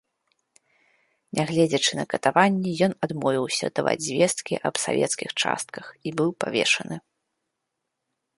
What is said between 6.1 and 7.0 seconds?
быў павешаны.